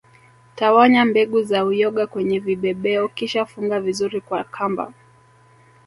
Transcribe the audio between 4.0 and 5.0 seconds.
kwa kamba